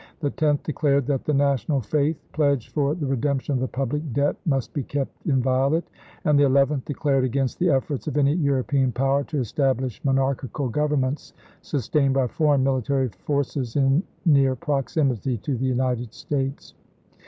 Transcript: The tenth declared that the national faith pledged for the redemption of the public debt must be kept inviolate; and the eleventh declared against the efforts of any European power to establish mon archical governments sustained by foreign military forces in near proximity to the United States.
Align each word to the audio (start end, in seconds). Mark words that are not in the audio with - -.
The 0.19 0.31
tenth 0.31 0.63
declared 0.63 1.05
that 1.05 1.25
the 1.25 1.33
national 1.35 1.81
faith 1.81 2.19
pledged 2.33 2.71
for 2.71 2.95
the 2.95 3.05
redemption 3.05 3.53
of 3.53 3.59
the 3.59 3.67
public 3.67 4.01
debt 4.13 4.35
must 4.47 4.73
be 4.73 4.81
kept 4.81 5.15
inviolate; 5.27 5.87
and 6.25 6.39
the 6.39 6.43
eleventh 6.45 6.85
declared 6.85 7.23
against 7.23 7.59
the 7.59 7.69
efforts 7.69 8.07
of 8.07 8.17
any 8.17 8.33
European 8.33 8.91
power 8.91 9.23
to 9.25 9.37
establish 9.37 10.03
mon 10.03 10.15
archical 10.15 10.71
governments 10.71 11.33
sustained 11.61 12.15
by 12.15 12.25
foreign 12.25 12.63
military 12.63 13.09
forces 13.09 13.75
in 13.75 14.01
near 14.25 14.55
proximity 14.55 15.37
to 15.37 15.55
the 15.55 15.67
United 15.67 16.15
States. 16.15 16.73